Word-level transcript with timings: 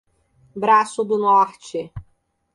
Braço 0.55 1.03
do 1.05 1.15
Norte 1.19 1.93